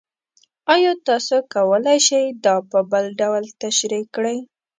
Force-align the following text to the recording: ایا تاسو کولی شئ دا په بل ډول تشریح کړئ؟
ایا 0.73 0.91
تاسو 1.07 1.35
کولی 1.53 1.97
شئ 2.07 2.25
دا 2.45 2.55
په 2.71 2.79
بل 2.91 3.05
ډول 3.19 3.43
تشریح 3.61 4.03
کړئ؟ 4.15 4.37